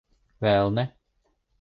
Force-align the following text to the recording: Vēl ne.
Vēl 0.45 0.73
ne. 0.79 0.87